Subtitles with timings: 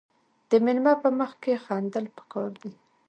[0.49, 2.73] د میلمه په مخ کې خندل پکار دي.